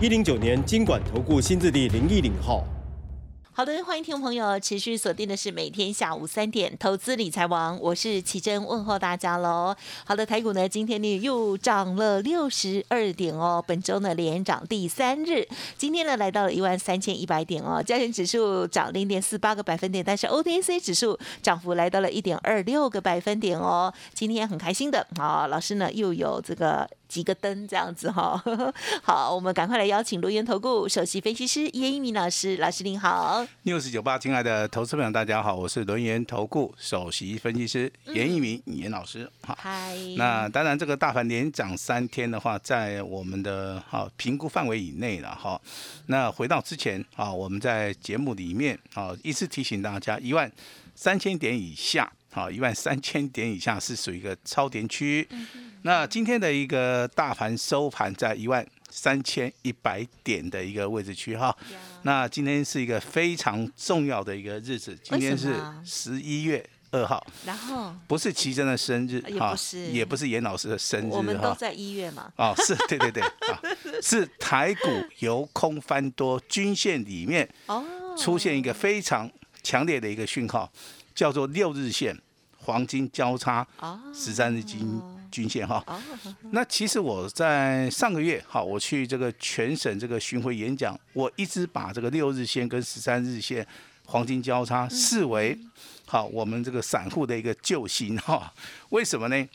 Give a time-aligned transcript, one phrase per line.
[0.00, 2.64] 一零九年经管投顾新字第零一零号。
[3.60, 9.76] 好的，欢迎听众朋友持续锁定的是每天下午三点投资理财王，我是奇珍问候大家喽。
[10.06, 15.46] 好的，台股呢今天呢又涨了六十二点哦，本周呢连涨第三日，
[15.76, 26.88] 今天呢来到了一万三千一百点哦，加权指数涨零点四八个百分点，但是 OTC 指数涨幅来到了一点二六个百分点哦，今天很开心的啊，老师呢又有这个。
[27.10, 28.40] 几个灯这样子哈，
[29.02, 33.44] 好，我们赶快来邀请罗源投顾首席分析师叶一鸣老师，老师您好。
[33.62, 39.30] 六十九八，亲爱的投资朋友，大家好，我是轮研投顾首席分析师严一鸣严老师。
[39.42, 39.58] 好，
[40.16, 45.60] 那当然，这个大盘连涨三天的话，在我们的哈评估范围以内了哈。
[46.06, 50.50] 那回到之前啊，我们在节目里面啊，一直提醒大家，一万
[50.94, 55.28] 三千点以下，好，一万三千点以下是属于一个超跌区。
[55.82, 61.56] 那今天的一个大盘收盘在一万三千一百点的一个位置区哈，
[62.02, 67.94] 那今天是一个非常重要的一个日子，今天是十一月二号，然后？
[68.08, 69.54] 不是奇珍的生日哈，
[69.92, 73.22] 也不是严老师的生日，我们都在一月嘛，哦，是对对对，
[74.02, 74.88] 是台股
[75.20, 77.84] 由空翻多，均线里面哦。
[78.18, 79.30] 出现一个非常
[79.62, 80.70] 强烈的一个讯号，
[81.14, 82.14] 叫做六日线
[82.58, 83.66] 黄金交叉，
[84.12, 85.00] 十三日金。
[85.30, 85.84] 均线哈，
[86.50, 93.66] 那其实我在上个月哈，我去这个全省这个巡回演讲，我一直把这个六日线跟十三日线
[94.06, 95.58] 黄金交叉视为
[96.06, 98.52] 好我们这个散户的一个救星哈。
[98.90, 99.48] 为什么呢？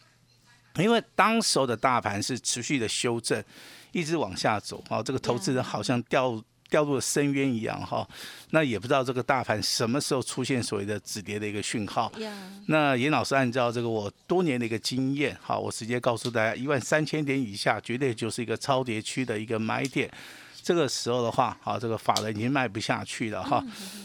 [0.78, 3.44] 因为当时候的大盘是持续的修正，
[3.92, 6.44] 一直往下走啊，这个投资人好像掉。
[6.70, 8.08] 掉入了深渊一样哈，
[8.50, 12.12] 那也不知道这个大盘什么时候出现所谓的止跌的一个讯号。
[12.68, 20.12] 那严老师按照这个我多年的一个经验，好，我直接告诉大家，一万三千点以下绝对就是一个超跌区的一个买点。
[20.64, 23.64] 这个时候的话，好，这个法人已经卖不下去了哈。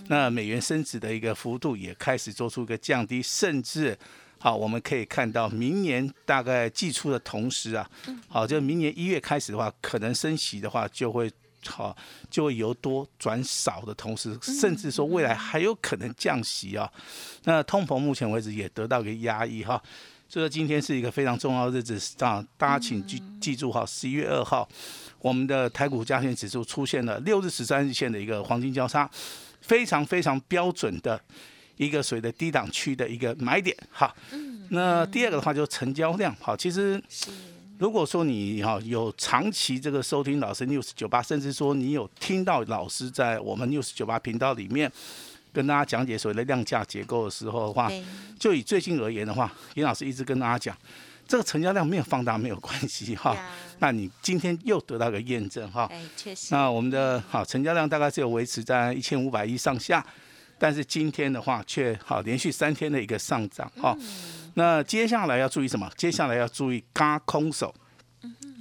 [0.08, 3.98] 那美元升值的一个幅度也开始做出一个降低，甚至
[4.38, 7.90] 好，我们可以看到明年大概季初的同时啊，
[8.28, 11.32] 好，就明年一月开始的话，可能升息的话就会。
[11.66, 11.96] 好，
[12.30, 16.90] 就会由多转少的同时，甚至说未来还有可能降息啊。
[17.44, 19.82] 那通膨目前为止也得到一个压抑哈。
[20.28, 24.68] 所以说今天是一个非常重要的日子啊，大家请记记住哈，十一月二号，
[25.18, 29.10] 我们的台股加权指数出现了六日十三日线的一个黄金交叉，
[29.60, 31.20] 非常非常标准的
[31.76, 34.14] 一个水的低档区的一个买点哈。
[34.68, 37.02] 那第二个的话就是成交量好，其实。
[37.80, 44.92] 如果说你哈有长期这个收听老师 news 九八，甚至说你有听到老师在我们 news 九八频道里面
[45.50, 47.90] 跟大家讲解所谓的量价结构的时候的话，
[48.38, 50.76] 就以最近而言的话，严老师一直跟大家讲，
[51.26, 53.34] 这个成交量没有放大没有关系哈。
[53.78, 55.90] 那你今天又得到个验证哈。
[56.18, 56.48] 确实。
[56.50, 60.06] 那我们的好成交量大概只有维持在一千五百亿上下，
[60.58, 63.96] 但是今天的话却好连续三天的一个上涨哈。
[64.54, 65.90] 那接下来要注意什么？
[65.96, 67.74] 接下来要注意嘎空手。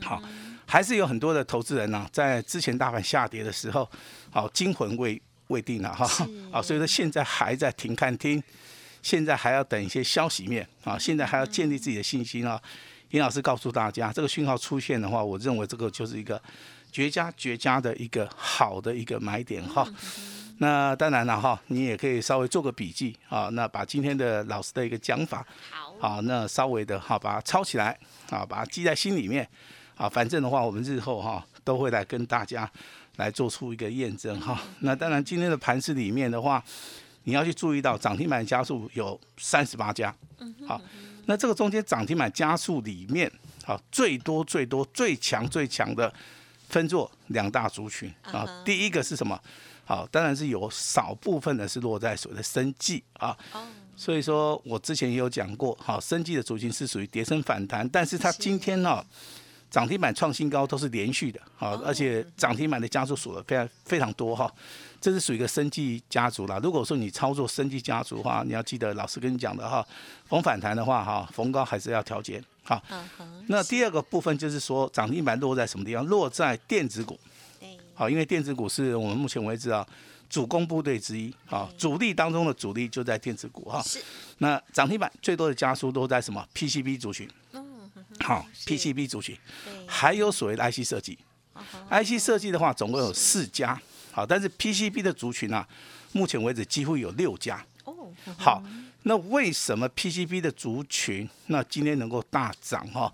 [0.01, 0.21] 好，
[0.65, 3.89] 还是有很多的投资人呢，在之前大盘下跌的时候，
[4.31, 6.05] 好惊魂未未定啊，哈，
[6.51, 8.41] 啊，所以说现在还在停看听，
[9.01, 12.61] 现在还要等一些消息面啊，现在还要建立自己的信心啊。
[13.09, 16.41] 尹老师告诉大家，这个讯号出现的话，我认为这个就是一个
[16.91, 19.87] 绝佳绝佳的一个好的一个买点哈。
[20.61, 25.45] 那当然了哈，你也可以稍微做个笔记啊，那把今天的老师的一个讲法，
[25.99, 27.97] 好，那稍微的哈把它抄起来
[28.29, 29.47] 啊，把它记在心里面
[29.95, 32.69] 啊，反正的话，我们日后哈都会来跟大家
[33.15, 34.61] 来做出一个验证哈。
[34.79, 36.61] 那当然今天的盘市里面的话，
[37.23, 40.13] 你要去注意到涨停板加速有三十八家，
[40.67, 40.81] 好，
[41.25, 43.31] 那这个中间涨停板加速里面，
[43.63, 46.13] 好最多最多最强最强的
[46.67, 49.39] 分作两大族群啊，第一个是什么？
[49.89, 53.35] 好，当然是有少部分的是落在所谓的生计啊，
[53.95, 59.03] 所以说我之前也有讲过，好，生计的主群是属于跌升反弹，但是它今天呢，
[59.71, 64.53] 涨停板创新高都是连续的，好，而且涨停板的家族数了非常非常多哈，
[65.01, 66.59] 这是属于一个生计家族啦。
[66.61, 69.83] 如果说你操作生计家族的话，你要记得老师跟你讲的哈，
[70.27, 72.39] 逢反弹的话哈，逢高还是要调节。
[72.61, 72.79] 好，
[73.47, 76.05] 那第二个部分就是说涨停板落在什么地方？
[76.05, 77.19] 落在电子股。
[77.99, 79.85] 好，因为电子股是我们目前为止啊
[80.29, 83.81] 主攻部队之一，好，主力当中的主力就在电子股哈。
[83.81, 84.01] 是。
[84.37, 87.29] 那涨停板最多的加速都在什么？PCB 族群。
[88.21, 89.37] 好，PCB 族群，
[89.85, 91.17] 还有所谓的 IC 设计
[91.89, 93.77] ，IC 设计的话总共有四家，
[94.13, 95.67] 好，但是 PCB 的族群啊，
[96.13, 97.61] 目前为止几乎有六家。
[97.83, 97.93] 哦，
[98.37, 98.63] 好，
[99.03, 103.13] 那为什么 PCB 的族群那今天能够大涨哈？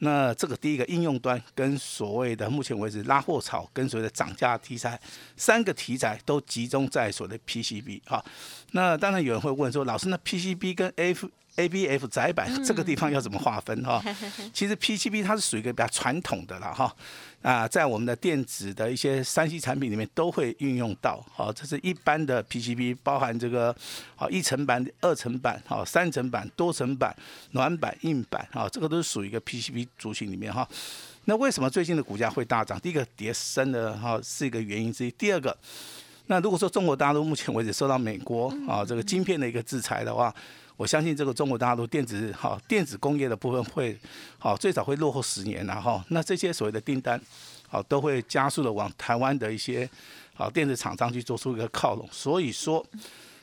[0.00, 5.00] 那这个第一个应用端跟所谓的目前为止拉货潮跟所谓的涨价题材，
[5.36, 8.24] 三个题材都集中在所谓的 PCB 哈。
[8.72, 14.02] 那当然有人会问说，老师那 PCB 跟 F A B F 窄板这个地方要怎么划分哈？
[14.52, 16.94] 其实 P C B 它是属于一个比较传统的了哈
[17.46, 21.24] 啊，在我们的电子的一些三 C 产品里面都会运用到。
[21.32, 23.72] 好，这是一般的 P C B，包含这个
[24.16, 27.14] 好一层板、二层板、好三层板、多层板、
[27.52, 30.68] 软板、硬板啊，这个都是属于一个 P C B 族群里面哈。
[31.26, 32.80] 那为什么最近的股价会大涨？
[32.80, 35.10] 第一个跌深的哈是一个原因之一。
[35.12, 35.56] 第二个，
[36.26, 40.34] 那如果说中国大陆目前为止受到美国啊这个晶片的一个制裁的话，
[40.76, 43.98] 我相信这个中国大陆电子哈电子工业的部分会
[44.38, 47.18] 好最少会落后十年然后那这些所谓的订单
[47.66, 49.88] 好都会加速的往台湾的一些
[50.34, 52.84] 好电子厂商去做出一个靠拢，所以说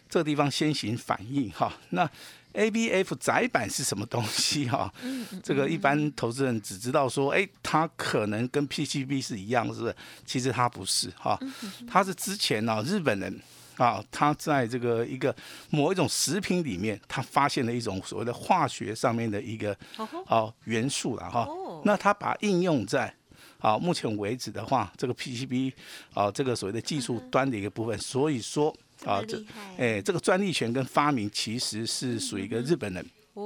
[0.07, 1.73] 这个地方先行反应哈。
[1.89, 2.07] 那
[2.51, 4.93] A B F 窄板是什么东西哈？
[5.41, 9.95] 这个一般投资人只知道说，哎，它可能跟 P C B 是一样，是不是？
[10.23, 11.39] 其实它不是哈，
[11.87, 13.41] 它是之前呢日本人。
[13.77, 15.35] 啊，他在这个一个
[15.69, 19.75] 某一种食品里面，他发现了一种所谓的化学上面的一个
[20.27, 21.47] 哦元素了哈。
[21.83, 23.13] 那他把应用在
[23.59, 25.73] 啊目前为止的话，这个 PCB
[26.13, 28.73] 啊这个所谓的技术端的一个部分，所以说
[29.05, 29.43] 啊这
[29.77, 33.05] 哎这个专利权跟发明其实是属于一个日本人。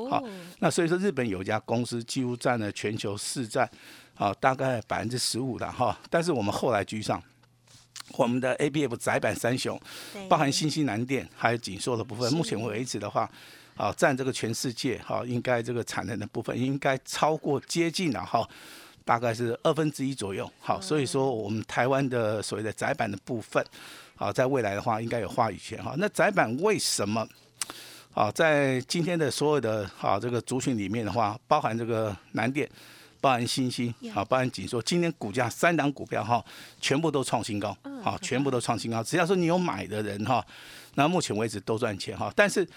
[0.09, 0.21] 好，
[0.59, 3.69] 那所以说日本有一家公司几乎占了全球市占
[4.15, 7.23] 啊大概百分之十五的哈，但是我们后来居上。
[8.13, 9.79] 我们的 A B F 窄板三雄，
[10.29, 13.29] 包含新西兰电还有紧缩的部分，目前为止的话，
[13.75, 18.47] 啊，占这个全世界哈，应该这个产能的部分应该超过接近了哈，
[19.03, 20.49] 大概是二分之一左右。
[20.59, 23.63] 好，所以说我们台湾的所谓的窄板的部分，
[24.15, 25.93] 啊，在未来的话应该有话语权哈。
[25.97, 27.27] 那窄板为什么
[28.13, 32.67] 啊，在今天的所有的啊这个族群里面的话，包含这个南电。
[33.19, 36.43] 包含新兴，好，包含锦硕，今天股价三档股票哈，
[36.79, 39.03] 全部都创新高，好，全部都创新高。
[39.03, 40.45] 只要说你有买的人哈，
[40.95, 42.31] 那目前为止都赚钱哈。
[42.35, 42.67] 但是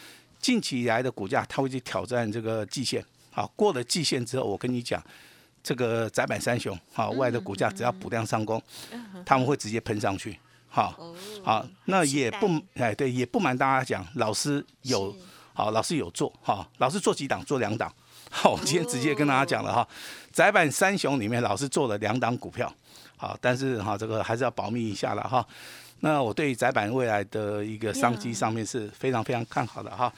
[0.41, 5.03] 近期以来的股价，它会去挑战这个季线，好，过了季线之后，我跟你讲，
[5.63, 8.63] 这个窄板三雄，好，外的股价只要补量上攻，
[9.27, 10.39] 他们会直接喷上去，
[10.69, 11.15] 好，
[11.45, 15.15] 好，那也不，哎，对，也不瞒大家讲，老师有，
[15.53, 17.93] 好，老师有做，哈，老师做几档，做两档。
[18.33, 19.87] 好，我今天直接跟大家讲了哈，
[20.33, 22.73] 窄板三雄里面老师做了两档股票，
[23.17, 25.45] 好，但是哈这个还是要保密一下了哈。
[25.99, 30.11] 那我对窄板未来的一个商机上面是非常非常看好的哈。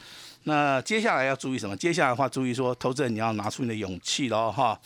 [0.44, 1.74] 那接下来要注意什么？
[1.76, 4.78] 接下来的话注意说，投资人你要拿出你的勇气喽哈。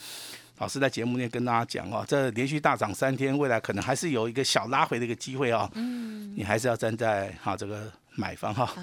[0.59, 5.69] 老师在节目内跟大家讲哦，这连续大涨三天，未来可能还是有一个小拉回的一个机会哦。
[5.75, 7.91] 嗯，你还是要站在哈这个。
[8.17, 8.73] 买方哈，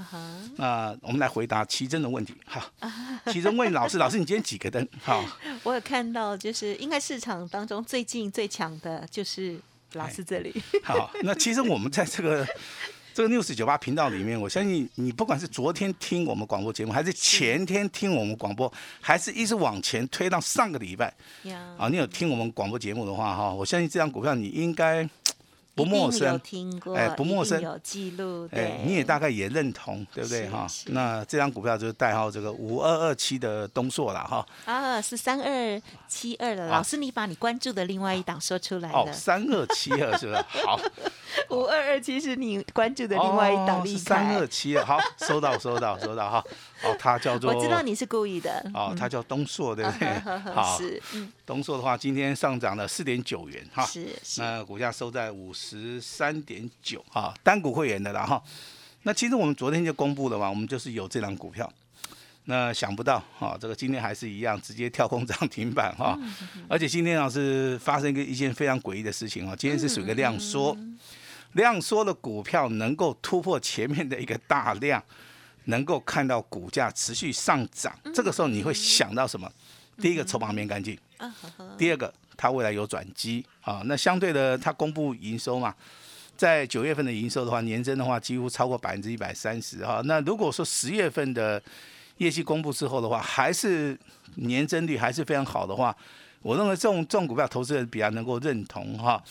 [0.57, 2.65] 那我们来回答奇珍的问题哈。
[3.33, 4.89] 奇珍问老师，老师你今天几个灯？
[5.03, 5.25] 好，
[5.65, 9.59] 我有看到，就是应该市场当中最近最强的就是
[9.95, 10.55] 老师这里。
[10.85, 12.47] 好，那其实我们在这个
[13.13, 21.13] 这个六十九八频道里面，我相信你不管是昨天听我们广播节目，还是前天听我们广播，还是一直往前推到上个礼拜，
[21.77, 25.09] 啊，你有听我们广播节目的话哈，我相信这张股票你应该。
[25.75, 26.41] 不陌生，
[26.95, 30.67] 哎，不陌生，有记录，哎，你也大概也认同，对不对哈？
[30.87, 34.47] 那这张股票就是代号这个五二二七的东硕了哈。
[34.67, 38.99] 啊，是三二七二的老师，你把你关注的另外一档说出来了。
[38.99, 40.45] 哦，三二七二是不是？
[40.65, 40.81] 好，
[41.51, 44.85] 五二二七是你关注的另外一档，是三二七二。
[44.85, 46.45] 好，收到，收到，收到哈。
[46.85, 48.65] 哦， 它叫做，我知道你是故意的。
[48.75, 50.09] 哦，它叫东硕，对不对？
[50.53, 53.85] 好，是，嗯，东硕的话，今天上涨了四点九元哈。
[53.85, 54.07] 是，
[54.39, 58.43] 那股价收在五十三点九啊，单股会员的啦哈。
[59.03, 61.71] 那其实我们昨天就公布了嘛，我们就是有这张股票。
[62.47, 66.19] 那想不到哈，这个今天还是一样，直接跳空涨停板哈。
[66.69, 70.77] 而且今天啊是发生一个一件非常诡异的事情啊，今天是属于一个量缩，
[71.53, 75.03] 量缩的股票能够突破前面的一个大量。
[75.65, 79.51] 能够看到股价持续上涨，这个时候你会想到什么？
[79.97, 80.99] 第一个筹码面干净，
[81.79, 83.81] 第二个它未来有转机啊。
[83.85, 85.73] 那相对的，它公布营收嘛，
[86.37, 90.03] 在九月份的营收的话，年增的话几乎超过百分之一百三十哈。
[90.05, 91.63] 那如果说十月份的
[92.17, 93.97] 业绩公布之后的话，还是
[94.35, 95.97] 年增率还是非常好的话，
[96.43, 99.23] 我认为这种这种股票投资人比较能够认同哈。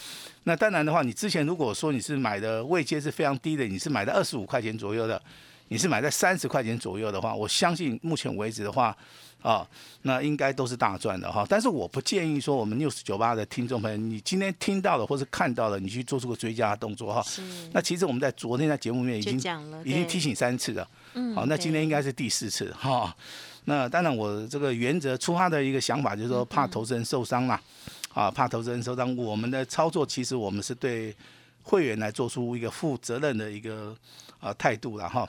[0.45, 5.21] 那当然的话，你之前如果说你是买的位阶是非常低的，你是买的二十五块钱左右的。
[5.69, 8.95] 你是买在三十块钱左右的话，我相信目前为止的话，
[9.41, 9.67] 啊，
[10.03, 11.45] 那应该都是大赚的哈。
[11.49, 17.25] 但是我不建议说我们六十九八的听众朋友，你今天听到了或是看到了，你去做出个追加的动作哈。
[17.71, 19.37] 那其实我们在昨天在节目里面已经
[19.83, 20.87] 已经提醒三次了。
[21.13, 21.33] 嗯。
[21.35, 23.15] 好，那今天应该是第四次哈。
[23.65, 27.59] 那当然，我这个原则出发的一个想法就是说，怕投资人受伤嘛。
[28.13, 29.15] 啊，怕投资人受伤。
[29.15, 31.15] 我们的操作其实我们是对
[31.63, 33.95] 会员来做出一个负责任的一个
[34.39, 35.27] 啊态度了哈。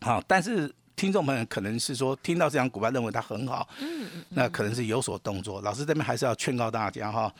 [0.00, 5.60] 好，但是听众朋友可能是说听到这张股票认为它很好，嗯嗯，那可能是有所动作。
[5.62, 7.32] 老师这边还是要劝告大家哈，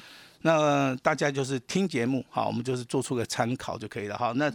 [0.42, 4.32] 那大家就是听节目，好，我们就是做出个参考就可以了哈。
[4.36, 4.52] 那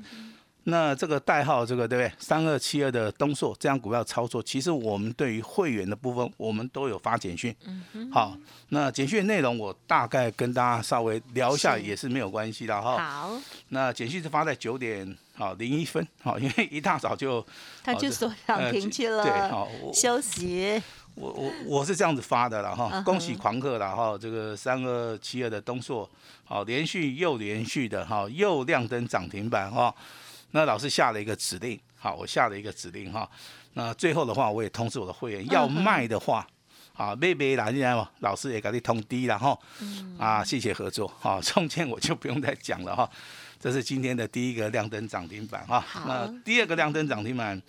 [0.66, 2.14] 那这个代号这个对不对？
[2.20, 7.56] 三二七二的东硕这样股票操作，其实我们对于会员的部分，我们都有发简讯。
[7.66, 8.38] 嗯好，
[8.70, 12.98] 那简讯内容我大概跟大家稍微聊一下，也是没有关系的哈。
[12.98, 13.42] 好。
[13.70, 17.44] 那简讯是发在九点好零一分，好，因为一大早就
[17.84, 20.80] 他就说涨停去了，对，好，休息。
[21.16, 26.08] 我我我是这样子发的了哈，恭喜狂客了哈，这个三二七二的东硕，
[26.46, 29.94] 好，连续又连续的哈，又亮灯涨停板哈。
[30.52, 33.30] 那老师下了一个指令，好，我下了一个指令哈。
[33.74, 36.46] 那最后的话，我也通知我的会员，要卖的话，
[36.94, 39.58] 啊，别别拿进来嘛，老师也给你通低了哈。
[40.18, 43.10] 啊，谢谢合作，好， 中间我就不用再讲了哈。
[43.60, 45.84] 这是今天的第一个亮灯涨停板哈。
[46.06, 47.62] 那第二个亮灯涨停板，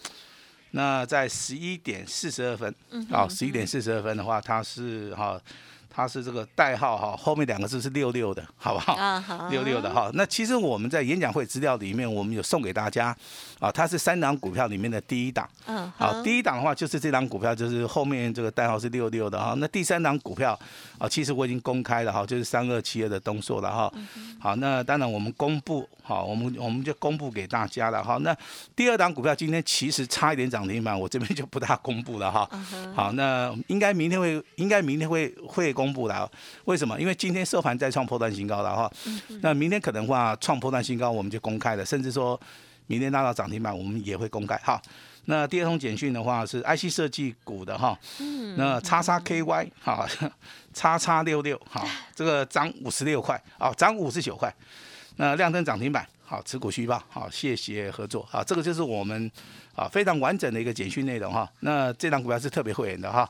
[0.73, 2.75] 那在十一点四十二分，
[3.11, 5.41] 啊，十一点四十二分的话，它是哈。
[5.95, 8.95] 它是这个代号哈，后面两个字是六六的，好不好？
[8.95, 10.11] 啊好，六六的哈。
[10.15, 13.15] 那其实我们在演讲会资料里面，我们有送给大家
[13.61, 15.47] 啊，它是三档股票里面的第一档。
[15.67, 19.55] 嗯，好，第一档的话就是这档股票，就是后面这个代号是六六的哈。
[19.59, 20.59] 那第三档股票
[20.99, 23.93] 啊，其实我已经公开了哈，就是三二七二的东硕了哈。
[24.41, 28.17] 好，那当然我们公布好，我们我们就公布给大家了哈。
[28.23, 28.35] 那
[28.75, 32.49] 第二档股票今天其实差一点涨停板，我这边就不大公布了哈。
[32.95, 35.82] 好，那应该明天会，应该明天会会公。
[35.83, 36.31] 公布了，
[36.67, 36.97] 为什么？
[37.01, 38.93] 因为今天收盘再创破断新高了哈。
[39.41, 42.41] 那明天可能话创破断新高，我们就公开了，甚至说
[42.87, 44.57] 明天拉到涨停板，我们也会公开。
[44.59, 44.81] 哈，
[45.25, 47.99] 那第二通简讯的话是 IC 设计股的哈。
[48.57, 50.07] 那叉叉 KY 哈，
[50.73, 51.85] 叉叉六六哈，
[52.15, 54.55] 这个涨五十六块啊，涨五十九块。
[55.17, 59.31] 那亮灯涨停板，好，持股续报，好，谢谢合作好，这个就是我们。
[59.75, 61.51] 啊，非常完整的一个简讯内容哈。
[61.61, 63.27] 那这张股票是特别会员的哈。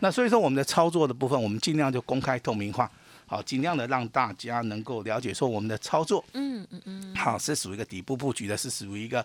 [0.00, 2.90] 那所以说我们的操作的部分，我们尽量就公开透明化，
[3.24, 9.24] 好，尽量的让大家能够了解说我们的操作，嗯嗯嗯，好，是属于一个底部布局的，是属于一个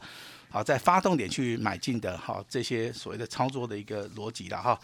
[0.52, 4.80] 好在发动点去买进的，好，这些所谓的操作的一个逻辑了哈。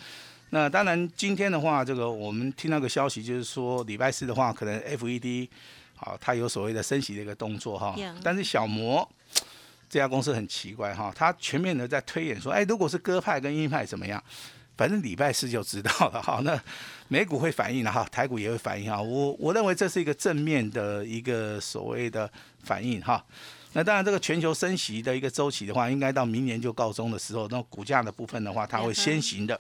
[0.50, 5.48] 那当然今天的话，这个我们听到个消息，就是说礼拜四的话，可能 FED
[5.97, 7.93] 好，它有所谓的升息的一个动作哈。
[8.23, 9.05] 但是小摩。
[9.89, 14.21] 这家公司很奇怪哈，他全面的在推演说，哎，如果是鸽派跟鹰派怎么样？
[14.75, 16.41] 反正礼拜四就知道了哈。
[16.43, 16.61] 那
[17.07, 19.01] 美股会反应的哈，台股也会反应哈。
[19.01, 22.29] 我我认为这是一个正面的一个所谓的
[22.63, 23.25] 反应哈。
[23.71, 29.57] 那当然，这个全球升息的一个周期的话，应该到明年就告终的时候，那股价的部分的话，它会先行的，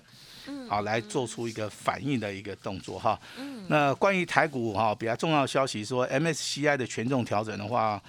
[0.69, 3.19] 好来做出一个反应的一个动作哈。
[3.67, 8.01] 那关于台股哈，比较重要的消息说，MSCI 的权重调整的话。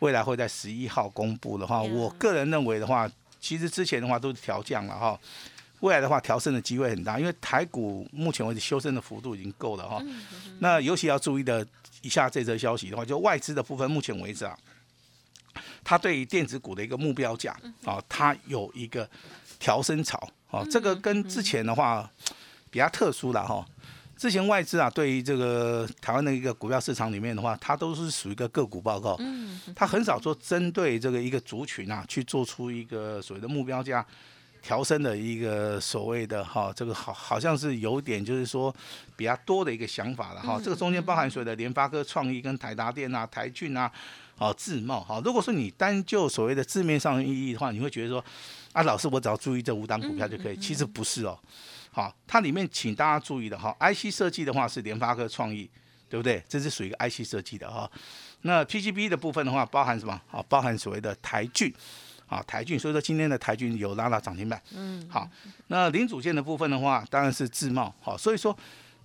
[0.00, 3.10] 未来会在十一号公布的话，我个人认为的话，
[3.40, 5.18] 其实之前的话都是调降了哈，
[5.80, 9.98] 未来的话调升的机会很大，因为台股目前为止修正的幅度已经够了哈。
[10.58, 11.66] 那尤其要注意的
[12.02, 14.54] 以下这则消息的话，就外资的部分，目前为止啊，
[15.82, 19.08] 它对于电子股的一个目标价啊，它有一个
[19.58, 22.08] 调升潮啊，这个跟之前的话
[22.70, 23.66] 比较特殊了哈。
[24.16, 34.02] 之前外资啊，对于这个台湾的一个股票市场里面的话，它都是属于一个个股报告，嗯，它很少说针对这个一个族群啊，去做出一个所谓的目标价
[34.62, 38.74] 调升的一个所谓的哈，这个好好像是有点就是说
[39.16, 40.58] 比较多的一个想法了哈。
[40.64, 43.92] 这个中间包含所谓的联发科、创意跟台达电啊、台骏啊、
[44.38, 45.20] 哦自贸哈。
[45.24, 48.24] 如果说你单就所谓的字面上的意义的话，你会觉得说
[48.72, 51.38] 啊，老师我只要注意这五档股票就可以，其实不是哦。
[51.90, 55.68] 好，它里面请大家注意的哈，IC 设计的话是联发科创意，
[56.10, 56.44] 对不对？
[56.46, 57.90] 这是属于一个 IC 设计的哈。
[58.42, 60.20] 那 PGB 的部分的话，包含什么？
[60.26, 61.72] 好，包含所谓的台骏，
[62.26, 62.78] 啊，台骏。
[62.78, 64.62] 所以说今天的台骏有拉到涨停板。
[64.74, 65.08] 嗯。
[65.08, 65.26] 好，
[65.68, 67.92] 那零组件的部分的话，当然是自贸。
[68.02, 68.54] 好，所以说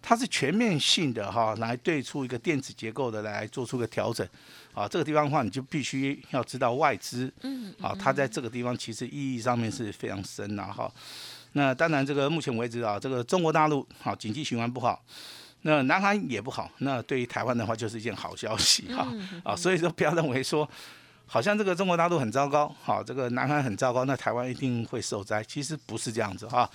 [0.01, 4.27] 它是全面性的哈，来对出一个电子结构的来做出个调整。
[4.73, 10.89] 啊，这个地方的话，你就必须要知道外资，嗯，啊，它在这个地方其实意义上面是非常深的哈。
[11.51, 15.03] 那当然，这个目前为止啊，这个中国大陆好经济循环不好，
[15.63, 19.05] 那南韩也不好，那对于台湾的话就是一件好消息哈。
[19.43, 20.65] 啊，所以说不要认为说，
[21.25, 26.69] 好像这个中国大陆很糟糕，好，这个南韩很糟糕，那台湾一定会受灾，其实不是这样子哈。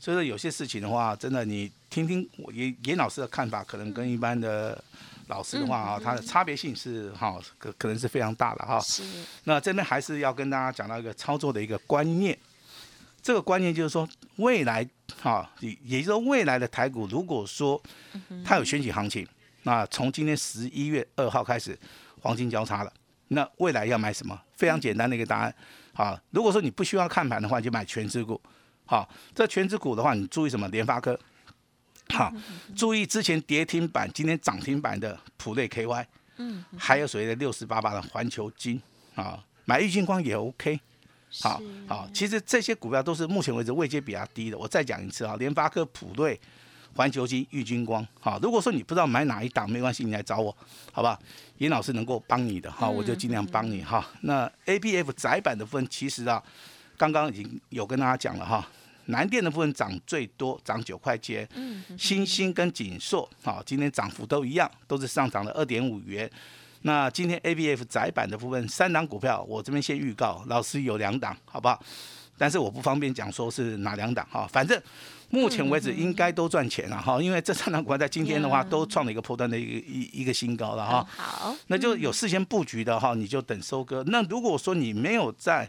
[0.00, 4.82] 所以说有些事情的话，真的你听听我严严老师的看法，可能跟一般的。
[5.28, 8.80] 老师的话啊，他的差别性是哈，可可能是非常大的哈。
[8.80, 9.00] 是。
[9.44, 12.36] 那这边还是要跟大家讲到一个操作的一个观念，
[13.22, 14.84] 这个观念就是说，未来
[15.22, 17.80] 哈，也也就是说未来的台股，如果说
[18.44, 19.24] 它有选举行情，
[19.62, 21.78] 那从今天十一月二号开始
[22.22, 22.92] 黄金交叉了，
[23.28, 24.36] 那未来要买什么？
[24.56, 25.54] 非常简单的一个答案，
[25.92, 28.40] 啊，如果说你不需要看盘的话，就买全指股。
[28.90, 30.66] 好，这全指股的话，你注意什么？
[30.66, 31.16] 联发科。
[32.08, 32.32] 好，
[32.74, 36.04] 注意之前跌停板，今天涨停板的普瑞 KY，
[36.38, 38.82] 嗯，还有所谓的六十八八的环球金，
[39.14, 40.80] 啊，买玉金光也 OK，
[41.40, 44.58] 好，好，其实这些股票都是目前为止位阶比较低的。
[44.58, 46.40] 我再讲一次啊，联发科、普瑞、
[46.96, 50.56] 环球金、玉金光，好，如果说你不知道买哪一档，没关系，你来找我，
[50.90, 51.16] 好吧？
[51.58, 54.04] 严老师能够帮你的哈，我就尽量帮你哈。
[54.22, 56.42] 那 ABF 窄板的分，其实啊，
[57.00, 58.68] 刚刚已经有跟大家讲了哈。
[59.06, 61.48] 南电的部分涨最多，涨九块钱。
[61.54, 66.30] 嗯，新兴跟锦硕，好，今天涨幅都一样，都是上涨了二点五元。
[66.82, 71.82] 那今天 A B F 窄板的部分，三档股票，我这边先预告，老师有两档，好不好？
[72.36, 74.80] 但是我不方便讲说是哪两档哈，反正
[75.30, 81.06] 目前为止应该都赚钱了哈，因为这三档股票在今天的话都创了一个破断的一个一一个新高了哈。
[81.16, 84.04] 好，那就有事先布局的哈，你就等收割。
[84.06, 85.68] 那如果说你没有在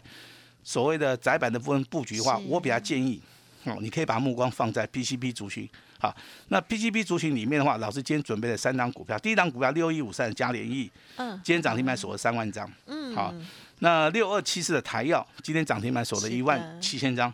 [0.62, 3.20] 所谓的窄板的部分布局的话，我比较建议。
[3.64, 5.68] 哦，你可以把目光放在 PCB 族群，
[6.00, 6.12] 好，
[6.48, 13.32] 那 PCB 族群里面的话，老师今天准备了三档股票，第一档股票六一五三的嘉联益，嗯，今天涨停板锁了三万张，嗯，好，
[13.78, 17.32] 那六二七四的台药，今天涨停板锁了一万七千张，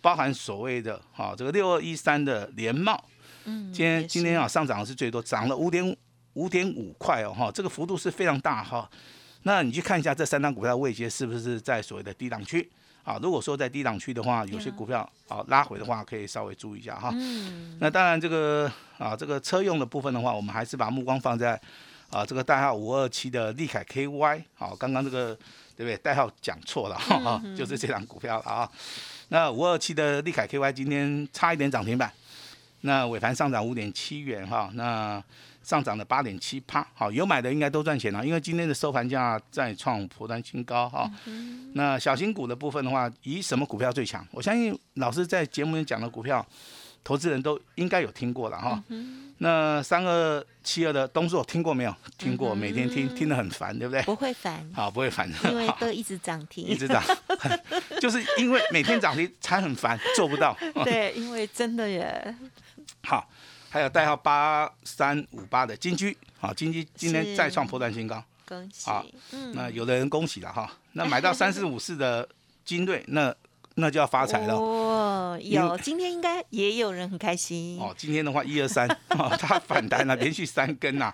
[0.00, 3.04] 包含所谓的哈这个六二一三的联茂，
[3.46, 5.96] 嗯，今天今天啊上涨的是最多，涨了五点
[6.34, 8.88] 五点五块哦，哈，这个幅度是非常大哈，
[9.42, 12.68] 那你去看一下这三张股票的位阶是不是在所谓的低档区？
[13.04, 17.10] 啊，如果说在低档区的话，有些股票啊拉回的话，可以稍微注意一下哈。
[17.14, 17.78] 嗯。
[17.80, 21.58] 那当然，这个啊，这个车用的部分的话，我们还是把目光放在
[22.10, 24.42] 啊这个代号五二七的利凯 KY。
[24.54, 25.34] 好，刚刚这个
[25.74, 25.96] 对不对？
[25.96, 28.70] 代号讲错了哈，就是这张股票了啊。
[29.28, 32.12] 那五二七的利凯 KY 今天差一点涨停板，
[32.82, 34.70] 那尾盘上涨五点七元哈。
[34.74, 35.22] 那
[35.62, 41.10] 上涨了八点七趴，好，有买的应该都赚钱了，因为今天的收盘价再创破单新高哈。
[41.74, 44.26] 那小型股的部分的话，以什么股票最强？
[44.30, 46.46] 我相信老师在节目里讲的股票，
[47.04, 48.82] 投资人都应该有听过了哈。
[49.40, 51.94] 那三二七二的东硕听过没有？
[52.16, 54.00] 听过，每天听听得很烦，对不对？
[54.04, 57.02] 不会烦，好，不会烦，因为都一直涨停，一直涨，
[58.00, 60.56] 就是因为每天涨停才很烦，做不到。
[60.82, 62.34] 对，因为真的耶。
[63.08, 63.28] 好。
[63.70, 68.90] 还有代号八三五八的金居，好，金居今天再创破断新高，恭喜！
[69.32, 72.26] 嗯，那有的人恭喜了哈，那买到 三四五四的
[72.64, 73.34] 金瑞，那
[73.74, 75.38] 那就要发财了哦。
[75.42, 77.94] 有，今天应该也有人很开心哦。
[77.94, 78.88] 今天的话，一二三，
[79.38, 81.12] 它反弹了，连续三根呐。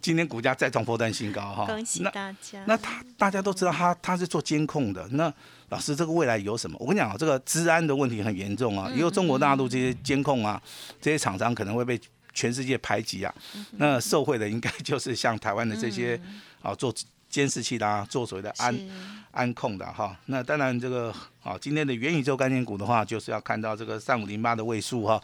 [0.00, 2.62] 今天股价再创破断新高哈，恭喜大家。
[2.66, 5.32] 那他大家都知道，他他是做监控的，那。
[5.68, 6.76] 老师，这个未来有什么？
[6.78, 10.62] 我跟你讲啊，这个治安的问题很严重啊，因为中国大陆这些监控啊，
[11.00, 12.00] 这些厂商可能会被
[12.32, 13.34] 全世界排挤啊。
[13.72, 16.16] 那受惠的应该就是像台湾的这些
[16.62, 16.94] 啊，做
[17.36, 18.74] 监视器的，做所谓的安
[19.30, 20.16] 安控的哈。
[20.24, 25.22] 那当然，这个啊，今天的元宇宙概念股的话，就是要看到这个三五零八的位数哈，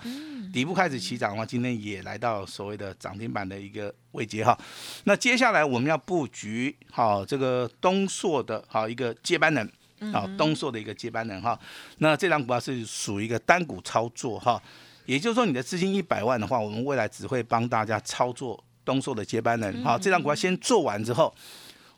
[0.52, 4.58] 底部开始起涨的话，今天也来到所谓的涨停板的一个位阶哈。
[5.04, 9.72] 那接下来我们要布局好这个东硕的好一个接班人。
[10.12, 11.56] 啊，东硕的一个接班人哈，
[11.98, 14.60] 那这张股票是属于一个单股操作哈，
[15.06, 19.84] 也就是说你的资金一百万的话，我们未来只会帮大家操作东硕的接班人。
[19.84, 21.32] 好，这张股票先做完之后，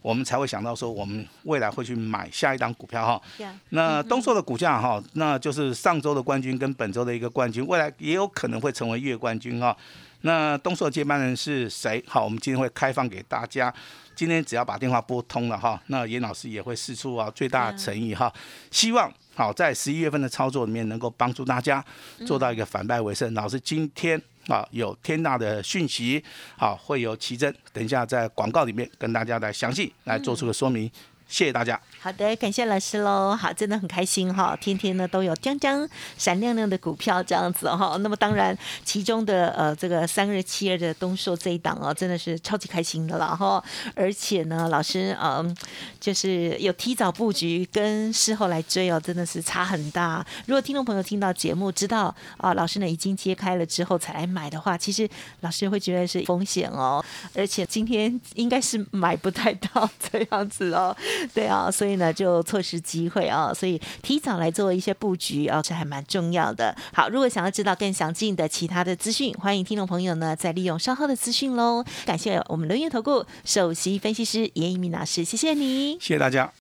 [0.05, 3.49] 我们才会想到说我们未来会去买下一档股票哈。
[3.71, 9.75] 那东硕的股价哈，那就是上周的冠军跟本周的一个冠军，未来也有可能会成为月冠军哈。
[10.21, 12.05] 那东硕的接班人是谁？
[12.07, 13.73] 好，我们今天会开放给大家。
[14.15, 18.31] 今天只要把电话拨通了哈，那严老师也会试出啊最大诚意哈，
[18.71, 21.83] 希望好在十一月份的操作里面能够帮助大家
[22.27, 23.33] 做到一个反败为胜。
[23.33, 26.23] 老师今天啊有天大的讯息，
[26.57, 30.91] 好会有奇珍，等一下在广告里面跟大家来详细来做出个说明。
[31.27, 31.81] 谢谢大家。
[32.05, 33.35] 好的，感谢老师喽。
[33.35, 35.89] 好，真的很开心哈，天天呢都有将将
[36.19, 37.97] 闪亮亮的股票这样子哈。
[38.01, 43.65] 那么当然，其中的呃这个三二七二的东硕这一档哦，真的是超级开心的了哈。
[43.95, 45.57] 而且呢，老师嗯，
[45.99, 50.23] 就是有提早布局跟事后来追哦，真的是差很大。
[50.45, 55.09] 如果听众朋友听到节目知道啊，老师呢已经揭开了之后才来买的话，其实
[55.41, 57.03] 老师会觉得是风险哦。
[57.35, 60.95] 而且今天应该是买不太到这样子哦。
[61.33, 61.94] 对啊，所以。
[61.97, 66.75] 呢，就错失机会哦，所以提早来做一些布局哦，这还蛮重要的。
[66.93, 71.85] 好，如果想要知道更详尽的其他的资讯，欢迎听众朋友呢再利用稍后的资讯喽。
[72.05, 76.53] 感谢我们轮源投顾首席分析师严一鸣老师，谢谢你，谢谢大家。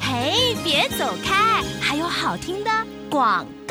[0.00, 2.70] 嘿，别走开，还有好听的
[3.08, 3.63] 广告。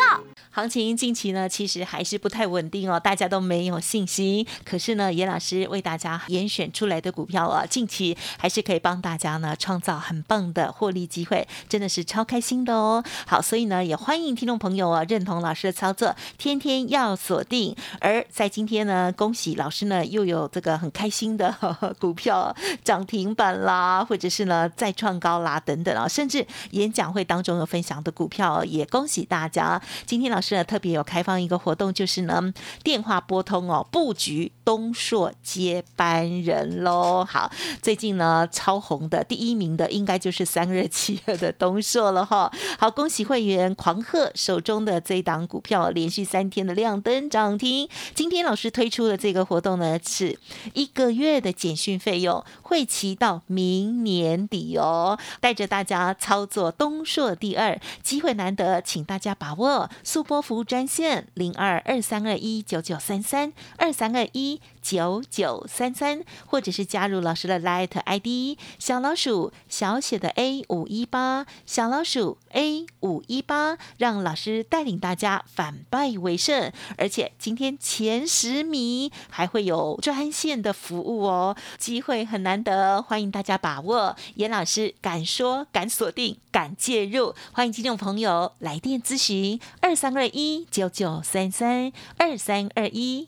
[0.55, 4.45] 行情近期呢，其实还是不太稳定哦，大家都没有信心。
[4.63, 13.03] 可是呢，严老师为大家严选出来的股票啊，近期还是可以帮大家呢创造很棒的获利机会，真的是超开心的哦。
[13.25, 17.75] 好，所以呢，也欢迎听众朋友啊认同老师的操作，天天要锁定。
[17.99, 21.51] 而在今天呢，恭喜老师呢又有这个很开心的
[21.99, 29.81] 股票涨停板啦，或者是呢再创高啦等等啊，甚至演讲会当中有分享的股票，也恭喜大家。
[30.05, 32.53] 今天老是特别有开放一个活动，就是呢
[32.83, 37.23] 电话拨通哦，布局东硕接班人喽。
[37.23, 37.49] 好，
[37.81, 42.51] 最近呢超红的第一名的应该就是三月七月的东硕了哈。
[42.77, 47.87] 好，恭喜会员狂贺手中的这一档股票连续三天的亮灯涨停。
[48.13, 50.37] 今天老师推出的这个活动呢，是
[50.73, 55.17] 一个月的简讯费用，会期到明年底哦。
[55.39, 60.21] 带着大家操作东硕第二，机会难得，请大家把握速。
[60.33, 76.71] 波服务专线零二二三二一九九三三二三二一九九三三，或者是加入老师的 Light ID 小老鼠小写的 A 五一八小老鼠 A 五一八，让老师带领大家反败为胜。
[76.97, 84.15] 而且今天前十名还会有专线的服务哦，机会很难得，欢迎大家把握。
[84.33, 90.23] 严老师敢说敢锁定敢介入，欢迎听众朋友来电咨询二三二。
[90.23, 93.27] 二一九九三三二三二一